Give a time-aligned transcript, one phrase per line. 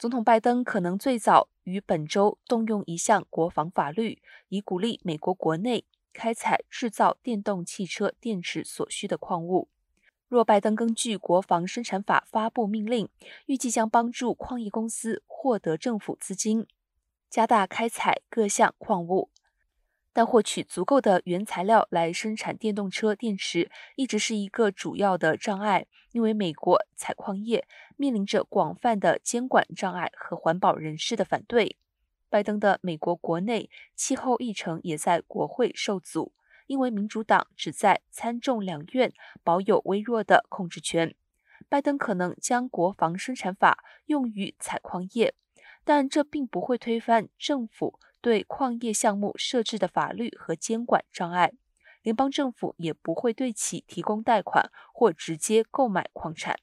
[0.00, 5.84] 总统拜登可能最早于本周动用一项国防法律，以鼓励美国国内
[6.14, 9.68] 开采制造电动汽车电池所需的矿物。
[10.26, 13.10] 若拜登根据国防生产法发布命令，
[13.44, 16.66] 预计将帮助矿业公司获得政府资金，
[17.28, 19.28] 加大开采各项矿物。
[20.12, 27.66] 但获取足够的原材料来生产电动车电池一直是一个主要的障碍，因为美国采矿业
[27.96, 31.76] 面临着广泛的监管障碍和环保人士的反对。
[32.28, 36.32] 拜登的美国国内气候议程也在国会受阻，
[36.66, 41.14] 因为民主党只在参众两院保有微弱的控制权。
[41.68, 45.34] 拜登可能将国防生产法用于采矿业，
[45.84, 47.98] 但这并不会推翻政府。
[48.20, 51.52] 对矿业项目设置的法律和监管障碍，
[52.02, 56.58] 联邦政府也不会对其提供贷款或直接购买矿产。